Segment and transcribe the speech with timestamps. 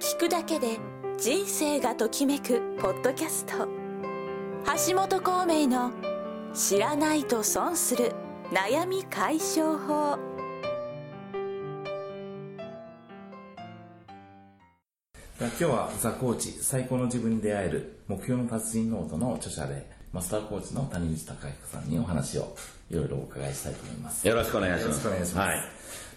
[0.00, 0.78] 聞くだけで
[1.18, 3.68] 人生がときめくポッドキャスト。
[4.88, 5.92] 橋本孔明の
[6.56, 8.12] 「知らないと損する
[8.50, 10.16] 悩み解消法」
[15.38, 22.56] 今日はザ・コーチ最高の自分に出会える目標の達人ノートの著者でマスターコーチの谷口貴彦さんにお話を
[22.90, 24.26] いろいろお伺いしたいと思います。
[24.26, 24.92] よろしくお願いします。
[24.92, 25.58] よろしくお願いします、はい。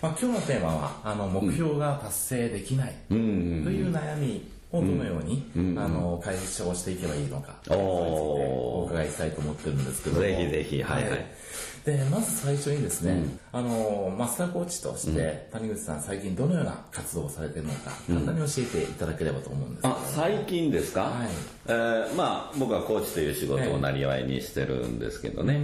[0.01, 2.95] まあ、今日のテーマはあの目標が達成できない。
[3.07, 7.55] という悩みをどのように、うん、あの解消していけばいいのか。
[7.69, 10.81] お伺いしたいと思ってるんですけどぜひぜひ。
[10.81, 11.25] はい、はい、
[11.85, 21.27] でまず最初にですね、うん、あのマスターコーチとして、谷口さん最近どのような活動をされているのか、簡単に教えていただければと思うんですけど、あ最近ですか、はい。
[21.67, 25.59] えー、まあ僕はコーチという仕事をなりわいにしてるんですけどね、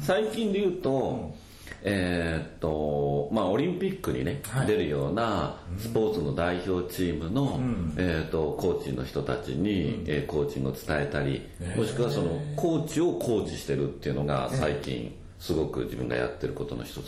[0.00, 1.34] 最近で言うと、
[1.82, 11.42] えー、っとまあ、オリンピックにね、はい、出るようなスポーツの代表チームの、うん、えー、っとコーチの人たちに、うん、えー、コーチングを伝えたり、
[11.76, 15.14] もしくはそのコーチをコーチしてるっていうのが最近
[15.44, 17.00] すごく自分がやってることの一つか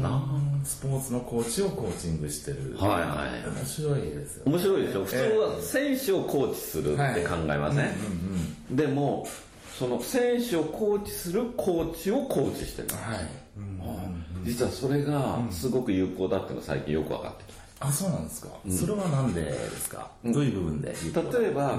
[0.00, 0.22] な。
[0.62, 2.76] スポーツのコーチをコーチングしてる。
[2.78, 3.58] はいはい。
[3.58, 5.04] 面白いですよ、ね、面白いでしょ？
[5.04, 7.90] 普通は選手をコーチするって考えません、
[8.70, 9.26] でも
[9.76, 13.26] その選手をコーチするコーチをコーチしてる、はい。
[13.56, 17.86] うん、実はそれがすごく有効だっていうのが最近よく分かってきました。
[17.88, 20.94] あそうなんですか、うん、それは何でですか、どういう部分で
[21.40, 21.74] 例えば、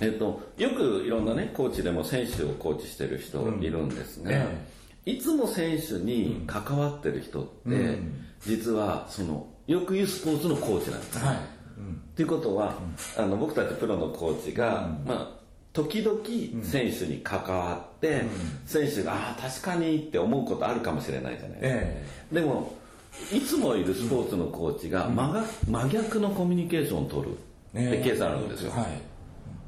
[0.00, 4.30] えっと、よくいろんなねコーチでも選手をコーチしてる人いるんですが、
[5.04, 7.98] いつも選手に関わってる人って、
[8.40, 11.36] 実はそのよく言うスポーツのコーチなんです、はい。
[11.78, 12.74] うん、っていうことは、
[13.16, 15.42] あの僕たちプロのコーチが、まあ
[15.72, 16.20] 時々
[16.62, 18.24] 選手に関わって、
[18.66, 21.60] 選手がああ確かにって思うことあるかもしれないじゃない。
[21.60, 22.74] ですか、でも
[23.32, 27.36] いつもいるスポーツのコーチが真が真逆のコミュニケーションを取るっ
[27.72, 28.72] てケースあるんですよ、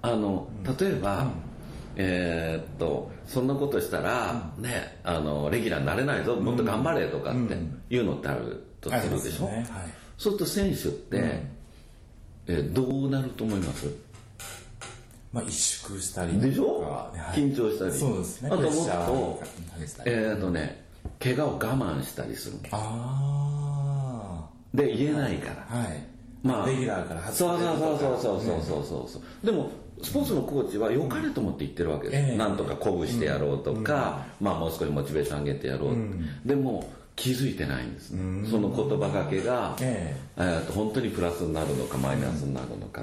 [0.02, 0.46] あの
[0.78, 1.26] 例えば、
[1.96, 7.56] えー、っとそんなことしたら、ねあのレギュラーになれないぞもっと頑張れとかって
[7.94, 9.56] いうのってあるとするでしょ、ね。
[9.56, 9.66] はい、
[10.18, 13.86] そうすると選手って、うん、えー、どうなると思います？
[15.32, 17.92] まあ、萎縮したりでしょ、はい、緊張したり。
[17.92, 18.50] そうですね。
[18.52, 19.42] あともっと
[20.04, 20.84] えっ、ー、とね
[21.18, 26.02] 怪我を我慢したりするああで言えないから、はい、
[26.42, 29.70] まあレギュラーから外そうそうそうそうそうそうそうそう、でも
[30.02, 43.02] スポーツのコーチは良かれと思って言ってるわけです、うん、なんとか鼓舞してやろうとか、うん、まあもう少しモチベーション上げてやろう、うん、でも気づいてないんです、ね、その言葉がけが、えー、本当にプラスになるのかマイナスになるのか、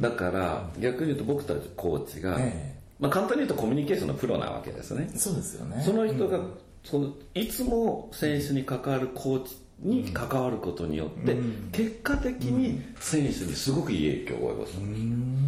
[0.00, 5.10] だから逆に言うと僕たちコーチが、えー、まあ、簡単に言うとコミュニケーションのプロなわけですね。
[5.14, 5.82] そうですよね。
[5.84, 6.40] その人が、
[6.82, 11.36] そのいつも選手に関わるコーチに関わることによって、
[11.72, 14.66] 結果的に選手にすごくいい影響を及ぼ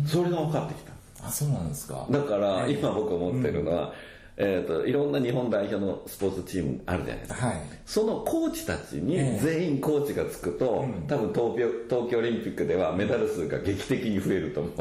[0.06, 0.92] す、それが分かってきた。
[1.26, 2.06] あそうなんですか。
[2.10, 3.92] だから今僕思ってるのは、
[4.36, 7.56] えーと、いろんな日本代表のスポーツチームあるじゃないですか、はい、
[7.86, 14.72] そのコーチたちに全員コーチがつくと、えー、多分東京東京オリンピックではメダル数が劇的に増えると思う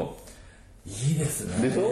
[0.86, 1.68] いいですね。
[1.68, 1.90] でしょ？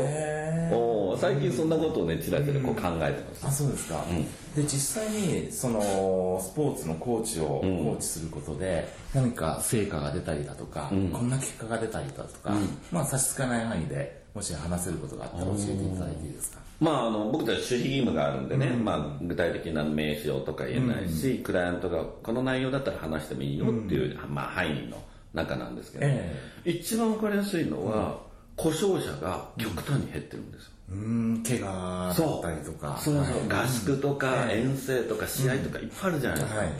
[0.75, 12.54] お最近そんなことをねちらちらこう考えてます、うん、あそうですか、うん、で実際にそのスポーツのコーチをコーチすることで、何か成果が出たりだとか、うん、こんな結果が出たりだとか、
[12.91, 16.58] まあ差し支えない範囲でもし話せることがあったら教えていただいていいですか？
[16.81, 24.97] まあ、あの僕たち守秘義務があるんでね、うん、まあ、具体的な名称とか言えないし、うん、クライアントがこの内容だったら話してもいいよっていう、うん、まあ、範囲の
[25.32, 30.70] 中なんですけど、えー、一番わかりやすいのは、故障者が極端に減ってるんですよ。
[30.90, 31.66] うん、怪我
[32.06, 32.98] だったりとか。
[33.00, 33.14] そう。
[33.14, 36.60] そうそう、合宿とか遠征とか試合とかいっぱいあるじゃないですか。
[36.60, 36.72] はい、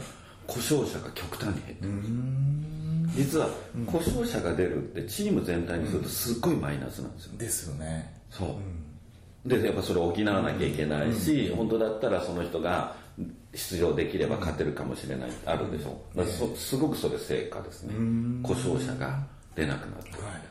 [0.47, 3.49] 故障者が極端に減ってるんです実は
[3.85, 7.37] 故障者が出るってチーム全体にするとすっごいマイナスなんですよ。
[7.37, 8.13] ですよね。
[8.29, 8.57] そ
[9.45, 9.49] う。
[9.49, 12.95] でやっぱそれを補わなきゃいけないし、うん、本当だったらその人が
[13.53, 16.01] 出場できれば勝てるかもしれないあるでしょ。
[16.15, 17.93] う、すごくそれ成果ですね。
[18.41, 19.19] 故障者が
[19.55, 20.41] 出なくなる、はい、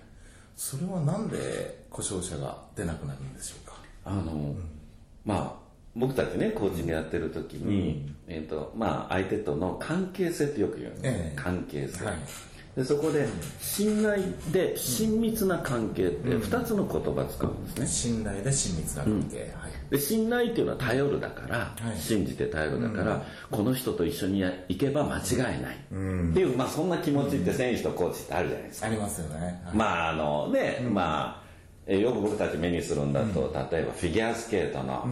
[0.57, 3.77] それはなんで故障者が出なくなるんでしょうか？
[4.05, 4.57] あの、うん、
[5.25, 5.63] まあ
[5.95, 11.35] 僕たちねコーチングやってる時に、えーとまあ、相手との関係性ってよく言うんです、え。
[11.37, 12.15] ー、関係性、はい
[12.77, 13.29] でそこで
[13.61, 19.61] 信頼で親密な関係って2つの言葉使うんですね、信頼で親密な関係、うん。
[19.61, 31.43] はい、で信頼っていうのは頼るだから、はい、信じて頼るだから、うん、この人と一緒に行けば間違いない、うん、っていう、まあ、そんな気持ちって選手とコーチってあるじゃないですか、ありますよね、はい、まああのね、ま
[31.87, 35.09] あよく僕たち目にするんだと、例えばフィギュアスケートの、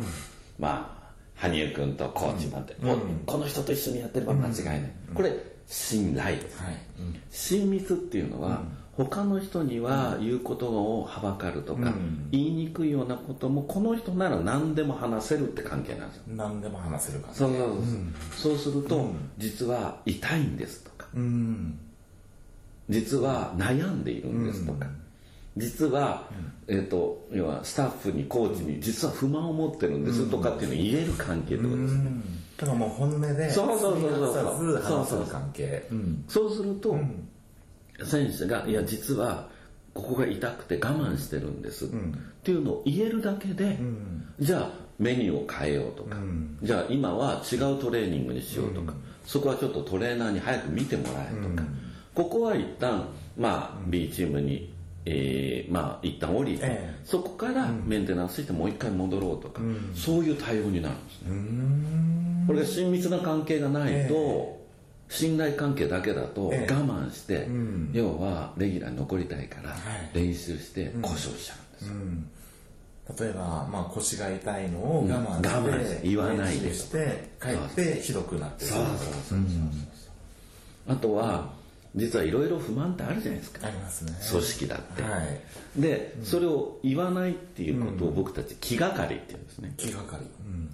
[0.58, 1.00] まあ
[1.34, 2.76] 羽生君とコーチなんて、
[3.26, 6.36] この人と一緒にやってれば間違いない、これ信頼、はい。
[6.98, 8.64] うん、親密っていうのは、
[8.98, 11.92] うん、他の人には言うことをはばかるとか、
[12.32, 16.22] 言いにくいようなこともこの人なら何でも話せるって関係なんですよ。
[16.34, 18.58] 何でも話せるかそうそうそう、そう。
[18.58, 21.06] すると、実は痛いんですとか、
[22.88, 24.88] 実は悩んでいるんですとか、
[25.56, 26.28] 実は、
[26.66, 32.10] えー、と要はスタッフにコーチに実は不満を持ってるんですとかっていうのを言える関係ってことですね、
[32.60, 34.34] だからもう本音でそうそうそうそう。
[34.34, 35.88] そう話せる関係。
[36.28, 36.94] そうすると、
[38.04, 39.48] 選手が「いや実は
[39.94, 41.88] ここが痛くて我慢してるんです」っ
[42.42, 43.78] ていうのを言えるだけで、
[44.38, 46.16] じゃあメニューを変えようとか、
[46.62, 48.92] じゃあ今は違うトレーニングにしようとか、
[49.24, 51.66] そこはちょっとトレーナーに早く見てもらえとか、
[52.14, 53.08] ここは一旦
[53.38, 54.70] まあ B チームに
[55.06, 61.22] えー、まあ一旦降りて、ええ、そこからメンテナンスしてもう一回戻ろうとか、うん、そういう対応になるんです。
[61.22, 64.60] ねこれが親密な関係がないと、え、
[65.08, 69.76] 信頼関係だけだと我慢して、うん、要はレギュラーに残りたいから
[70.12, 72.30] 練習して故障しちゃうんですよ、うん。
[73.18, 80.92] 例えば、まあ、腰が痛いのを我慢して,、我慢して言わないでして帰ってひどくなってそうそうそうそうそう。
[80.92, 81.52] あとは、
[81.94, 83.66] 実はいろいろ不満ってあるじゃないですか。
[83.66, 84.12] ありますね。
[84.28, 85.08] 組織だって、は
[85.78, 89.74] い、で、うん、それを言わないっていうことを僕たち気がかりって言うんですね。
[89.76, 90.70] 気がかり、うん、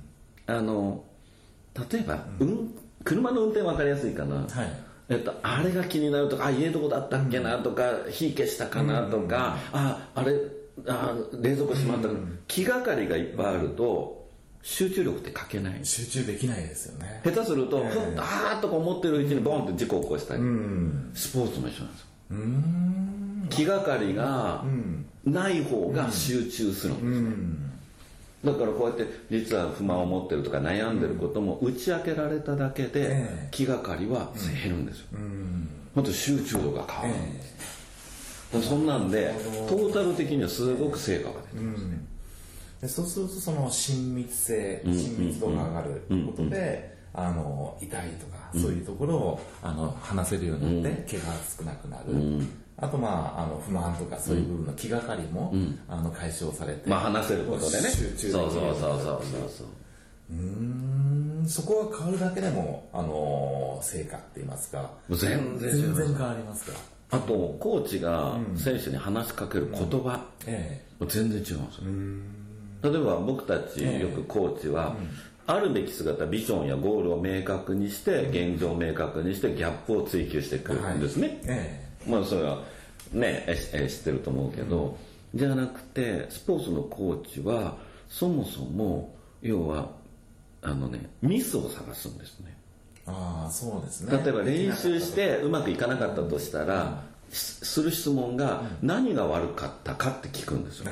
[0.46, 1.04] あの
[1.90, 2.74] 例えば、うん、
[3.04, 4.46] 車の運転分かりやすいかな、はい。
[5.08, 10.34] えっと、あれが気になるとかあ家どこだったっけなとか、火消したかなとか、ああれ
[10.88, 12.14] あ冷蔵庫閉まったか、
[12.48, 14.28] 気がかりがいっぱいあると
[14.62, 15.80] 集中力って書けない。
[15.84, 17.20] 集中できないですよね。
[17.24, 22.06] 下手すると、えー、ふっあーっと思ってるうちにボンって事故を起こしたり、うん、スポーツも一緒なんですよ。
[23.50, 24.64] 気がかりが
[25.24, 27.65] ない方が集中するんですね、うん
[28.44, 34.30] だからこうやって実は不満を持ってるとか悩んでることも打ち明けられただけで気がかりは
[34.62, 35.06] 減るんですよ。
[35.94, 38.68] もっと集中度が変わるんです。
[38.68, 39.34] そんなんで
[39.68, 41.98] トータル的にはすごく成果が出てますね。
[42.80, 52.46] でそうするとその親密性親密度が上がることで、あの痛いとか、そういうところをあの話せるようになって、怪我が少なくなる、
[52.78, 55.54] あとまああの不満とかそういう部分の気がかりも、
[55.88, 57.88] あの解消されて、まあ話せることでね。
[57.90, 59.66] 集中できるそうそうそうそうそう。
[60.28, 64.90] うんそこが変わるだけでもあの成果って言いますか。
[65.10, 66.72] 全然全然変わりますか。
[67.10, 72.92] あとコーチが選手に話しかける言葉、ええ、全然違うんですよ。
[72.92, 74.96] 例えば僕たちよくコーチは、
[75.46, 81.40] あるべき姿ビジョンやゴールを明確にして現状を明確にしてギャップを追求していくんですね、
[82.06, 82.62] まあそれは
[83.12, 84.98] ねえ知ってると思うけど、
[85.34, 87.76] じゃなくてスポーツのコーチは
[88.08, 89.90] そもそも要は
[90.62, 92.56] あのねミスを探すんですね。
[93.06, 94.20] ああそうですね。
[94.24, 100.90] 例えば練習してうまくいかなかったとしたら、する質問が何が悪かったかって聞くんですよ、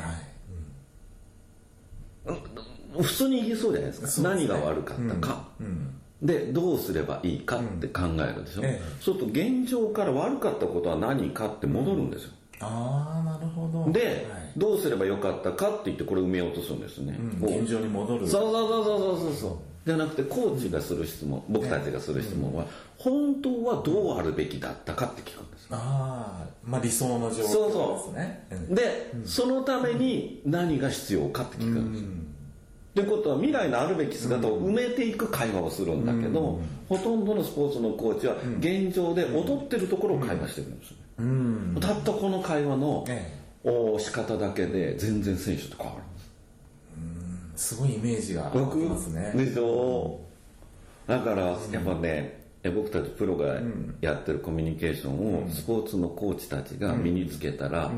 [2.27, 3.03] はい。
[3.03, 5.95] 普通に言えそうじゃないですか、ね、何が悪かったか、うん、
[6.25, 12.31] でどうすればいいかって考えるでしょ、うんええ、そうすると現状から悪かったことは何かって戻るんですよ、
[12.61, 13.93] ああなるほど。
[13.93, 18.27] で、はい、どうすればよかったかって言ってこれ埋めようとするんですね、現状に戻る。
[18.27, 19.59] そうそうそうそうそうそう。
[19.87, 22.65] じゃなくてコーチがする質問、僕たちがする質問は、
[22.97, 28.47] 本当はどうあるべきだったかって聞くんですああまあ理想の状況ですね。
[28.49, 28.75] そうそう。
[28.75, 32.09] で、そのために何が必要かって聞くんですよ、
[33.01, 43.05] ってことは未来のあるべき姿を埋めていく会話をするんだけど、ほとんどのスポーツのコーチは現状で踊ってるところを会話してるんですね、たったこの会話の、
[43.65, 46.03] お仕方だけで全然選手と変わる
[47.01, 49.33] んですすごいイメージがありますね。
[49.35, 50.21] でしょ？
[51.09, 53.61] だからやっぱね、僕たちプロが
[54.01, 57.91] やってるコミュニケーションをスポーツのコーチたちが身につけたら、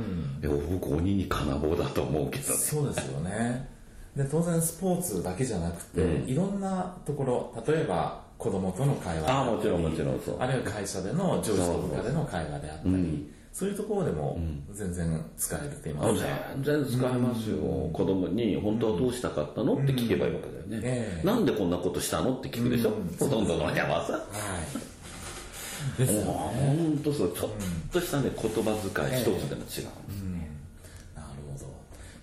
[0.42, 2.58] いや僕鬼に金棒だと思うけどね。
[2.58, 3.75] そうですよね
[4.16, 10.36] で当然スポーツだけじゃなくて、うん、いろんなところ例えば子供との会話あもちろんもちろんそう。
[10.40, 14.38] あるいは会社での上司と部下での会話であったり、うん、そういうところでも
[14.72, 16.28] 全然使えるって言いますか、
[16.62, 19.74] 全然使えますよ、うん、子供に本当はどうしたかったの？
[19.74, 22.34] って聞けばいいわけだよね、えー、なんでこんなことしたの？
[22.34, 25.98] って聞くでしょ、ほとんどの親はさ、はい。
[25.98, 27.32] ですよね、本当そう。
[27.32, 27.50] ちょっ
[27.92, 29.82] としたね言葉遣い一つでも違うんです、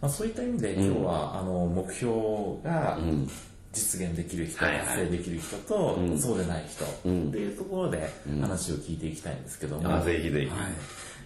[0.03, 2.11] まあ、そういった意味で今日は、あの目標
[2.61, 2.99] が
[3.71, 6.87] 実現できる人、達成できる人と、そうでない人っ
[7.31, 8.09] ていうところで
[8.41, 10.57] 話を聞いていきたいんですけども、あぜひぜひ、はい、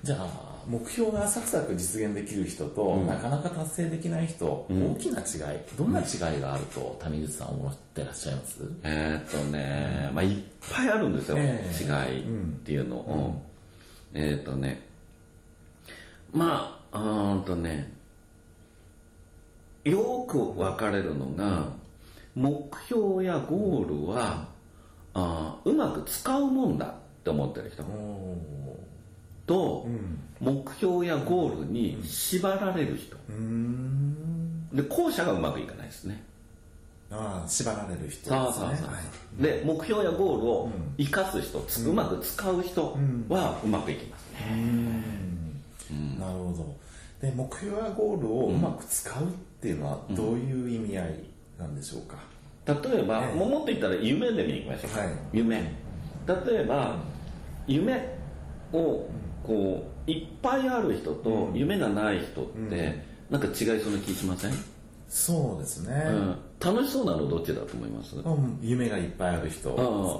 [0.04, 0.28] じゃあ
[0.68, 8.60] 目標がサクサク実現できる人と、なかなか達成できない人、大きな違いどんな違いがあると谷口さん思ってらっしゃいます？
[8.84, 10.38] えっとね、まあ、いっ
[10.72, 12.26] ぱいあるんですよ、えー、違いっ
[12.64, 12.98] ていうの。
[12.98, 13.42] を、
[14.14, 14.86] えっとね。
[16.32, 17.97] まあうんとね
[19.90, 21.70] よく分かれるのが、
[22.36, 24.48] 目標やゴールは、
[25.14, 27.84] あうまく使うもんだって思ってる人。
[29.48, 29.88] と、
[30.40, 33.16] 目標やゴールに縛られる人、
[34.74, 36.24] で後者がうまくいかないですね。
[37.10, 38.30] ああ縛られる人ですね。
[38.30, 38.86] そうそうそ
[39.40, 42.98] う、で目標やゴールを生かす人、うまく使う人
[43.30, 45.02] はうまくいきますね、
[46.20, 46.76] なるほど。
[47.22, 49.28] で目標やゴールをうまく使うっ
[49.62, 51.24] ていうのはどういう意味合い
[51.58, 52.18] なんでしょうか、
[52.66, 53.36] 例えば、ええ。
[53.36, 55.10] もっと言ったら夢で見に行きましょう、はい。
[55.34, 55.56] 夢。
[55.58, 56.98] 例えば
[57.68, 58.18] 夢
[58.74, 59.08] を
[59.44, 64.52] こういっぱいある人と夢がない人って、なんか違いそうな気しません、
[65.08, 68.60] そうですね、うん、楽しそうなのどっちだと思います、うん。
[68.62, 69.70] 夢がいっぱいある人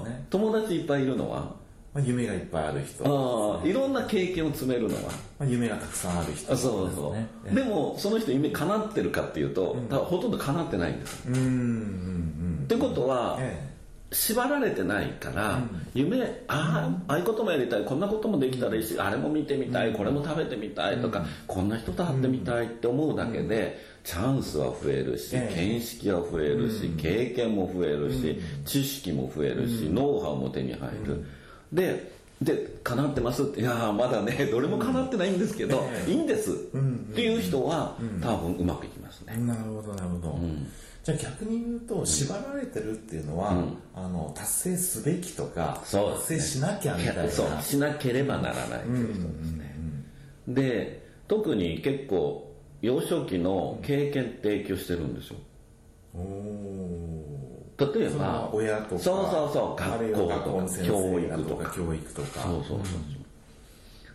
[0.06, 1.54] ね、友達いっぱいいるのは
[1.98, 5.02] まあ、夢がいっぱいある人ああいろんな経験を詰めるのは。
[5.38, 7.54] まあ、夢がたくさんある人あですねそうそう、ええ。
[7.54, 13.68] でもその人夢叶ってるかっていうと、多分ほとんど叶ってないんです、うんうんうんってことは、え
[14.10, 15.60] 縛られてないから、
[15.92, 17.84] 夢ああああいうこともやりたい。
[17.84, 19.92] こんなこともできたらいいし、あれも見てみたい。
[19.92, 20.98] これも食べてみたい。
[20.98, 25.74] とか、こんな人と会ってみたいって思うだけで、チャンスは増えるし、ええ。
[25.74, 31.26] 見識は増えるし、経験も増えるし、知識も増えるし、ノウハウも手に入る、
[31.72, 33.60] でで叶ってますって。
[33.60, 36.10] いやーまだねどれも叶ってないんですけど、ええ。
[36.12, 36.54] いいんです、っ
[37.14, 40.38] ていう人は、多分うまくいきますね、なるほどなるほど、
[41.02, 47.28] じゃあ逆に言うと縛られてるっていうのは、あの達成すべきとかそう達成しなきゃみたいな。
[47.28, 47.46] そう。
[47.60, 49.74] しなければならないという人ですね、
[50.46, 55.36] で特に結構幼少期の経験って影響してるんですよ。
[56.14, 61.72] おお例えば親とかそうそうそう学校とか先教育とか。
[61.74, 62.40] 教育とか。
[62.40, 62.78] そうそうそう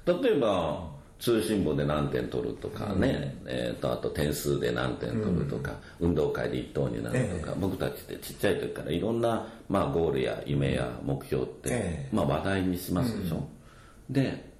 [0.05, 0.23] そう。
[0.23, 12.15] 例えば通信簿で何点取るとかね、えー、とあと点数で何点取るとか、運動会で一等になるとか、僕たちってちっちゃい時からいろんな、まあ、ゴールや夢や目標って、ええ。
[12.15, 13.47] まあ、話題にしますでしょ、
[14.09, 14.51] で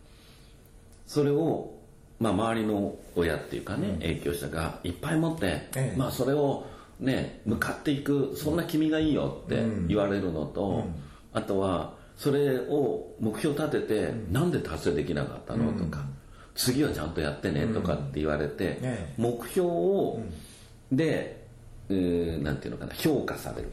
[1.06, 1.74] それを、
[2.22, 5.98] まあ、周りの親っていうかね、影響者がいっぱい持って、ええ。
[5.98, 6.66] まあ、それを
[7.04, 10.88] ね向かっていくそんな君がいいよって言われるのと、
[11.34, 16.06] あとはそれを目標立てて、なんで達成できなかったのとか、
[16.56, 19.14] 次はちゃんとやってねとかって言われて、ええ。
[19.18, 20.22] 目標を、
[20.92, 21.44] で
[21.90, 23.72] うーなんていうのかな評価される、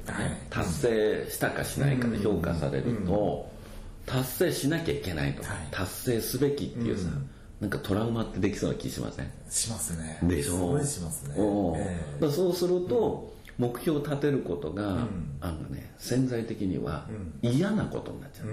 [0.48, 3.50] 達成したかしないかで評価されると、
[4.06, 5.68] 達成しなきゃいけないとか、はい。
[5.70, 7.10] 達成すべきっていうさ、
[7.60, 9.30] なんかトラウマってできそうな気しません？
[9.50, 10.18] しますね。
[10.22, 10.52] でしょ？
[10.52, 11.34] すごいしますね、
[11.76, 15.06] えだからそうすると、目標を立てることが、
[15.40, 17.06] あのね、潜在的には
[17.42, 18.48] 嫌なことになっちゃう、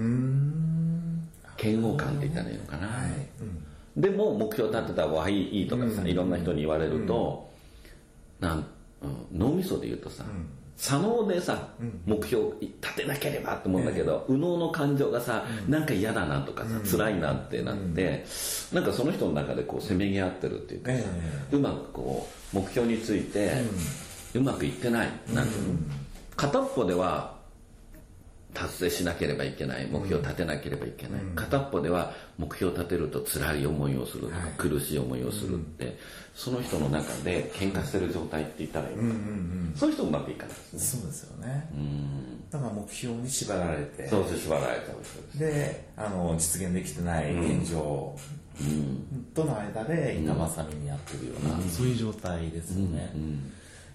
[1.64, 3.12] 嫌悪感って言ったらいいのかな、はい、
[3.96, 4.02] うん。
[4.02, 7.50] でも目標立てた方がいいとかさ、いろんな人に言われると、
[8.42, 8.66] なん
[9.02, 10.26] うん脳みそで言うとさ、
[10.78, 11.70] 左脳でさ、
[12.06, 18.26] 目標立てなければって思うんだけど、右脳の感情がさ、なんか嫌だなとかさ、辛いなってなって、
[18.72, 20.98] なんかその人の中でこうせめぎ合ってるっていうかさ、
[21.52, 23.54] えうまくこう目標について
[24.36, 25.80] うまくいってない、なんていうの？
[26.36, 27.37] 片っぽでは
[28.54, 35.98] 達成しなければいけない目標を立てなければいけない、片っぽでは目標を立てると辛い思いをするとか、苦しい思いをするって、
[36.34, 39.08] その人の中で喧嘩してる状態って言ったらいいのか。
[39.10, 39.16] な、
[39.76, 40.80] そういう人うまくいかないですね。
[40.80, 41.70] そうですよね。
[42.50, 44.08] だから目標に縛られて。
[44.08, 48.16] そうして縛られちゃう人ですであの実現できてない現状。
[49.36, 53.14] との間で板挟みにやってるような、そういう状態ですよね、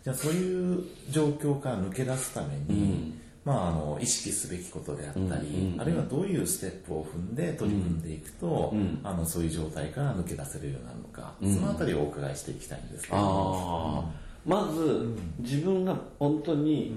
[0.05, 8.73] じゃあそういう状況から抜け出すために、まあ、あの意識すべきことであったり、あるいはどういうステップを踏んで取り組んでいくと、
[9.03, 14.05] あのそういう状態から抜け出せるようになるのか、そのあたりをお伺いしていきたいんですけど、
[14.47, 16.95] まず、自分が本当に、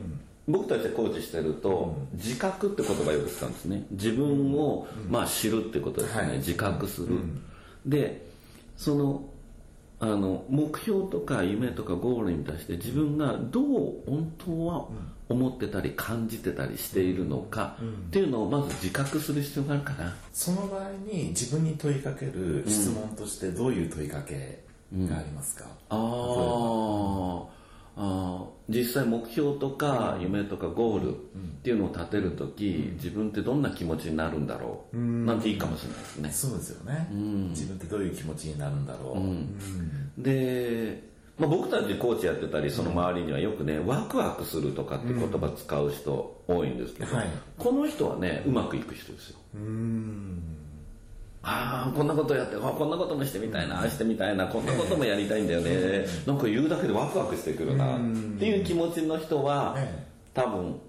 [0.48, 3.86] 僕たちコーチしてると、自覚って言葉をよく使うんですね。
[3.92, 6.38] 自分を、まあ、知るってことですね、はい。
[6.38, 7.18] 自覚する、
[7.86, 8.26] で
[8.78, 9.24] その
[10.14, 13.66] あの目標とか夢とかゴールに対して自分がどう
[14.06, 14.88] 本当は
[15.30, 20.16] 思ってたり感じてたりしているのかっていうのをまず自覚する必要があるかな。
[20.32, 27.65] その場合に自分に問いかける質問としてどういう問いかけがありますか、あー
[27.98, 31.18] あー実際目標とか夢とかゴールっ
[31.62, 36.30] ていうのを立てる時、自分ってどんな気持ちになるんだろう、なんていいかもしれないですね。
[36.32, 37.08] そうですよね、
[37.50, 39.22] 自分ってどういう気持ちになるんだろ
[40.20, 41.04] う、で、
[41.38, 47.28] まあ、僕たちコーチやってたりその周りにはよくね、ワクワクするとかって言葉使う人多いんですけど、はい。
[47.60, 49.38] この人はねうまくいく人ですよ
[51.48, 57.98] ああこんなことやってあこんなこともしてみたいなしてみたいなこんなこともやりたいんだよね、なんか言うだけでワクワクしてくるな。
[57.98, 58.00] っ
[58.40, 59.78] ていう気持ちの人は
[60.34, 60.80] 多分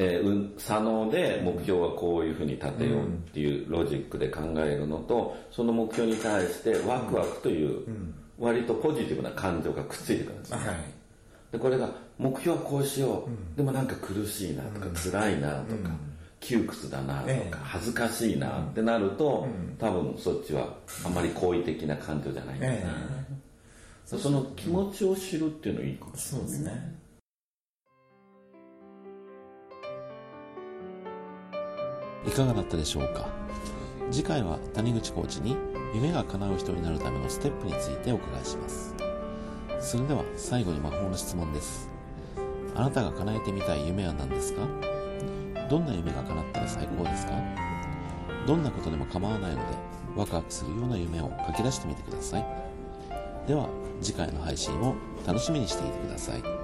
[0.00, 7.82] えー、左脳で目標はこういうふうに立てようっていうロジックで考えるのとその目標に対してワクワクという
[8.38, 10.62] 割とポジティブな感情がくっついてくるんです、はい、
[11.50, 15.90] でこれが目標はこうしよう、でもなんか苦しいなとか辛いなとか、
[16.40, 19.46] 窮屈だなとか恥ずかしいなってなると、
[19.78, 22.74] 多分そっちはあまり好意的な感情じゃないんだな、
[24.06, 26.94] その気持ちを知るっていうのいいかもしれないですね。
[32.26, 33.26] いかがだったでしょうか？
[34.10, 35.56] 次回は谷口コーチに
[35.94, 38.94] 夢が叶う人になるためのステップについてお伺いします。
[39.80, 41.88] それでは最後に魔法の質問です。
[42.74, 44.62] あなたが叶えてみたい夢は何ですか？
[45.68, 47.32] どんな夢が叶ったら最高ですか？
[48.46, 49.62] どんなことでも構わないので
[50.16, 52.46] ワクワクするような夢を書き出してみてください
[53.46, 53.68] では
[54.00, 54.94] 次回の配信を
[55.26, 56.57] 楽しみにしていてください。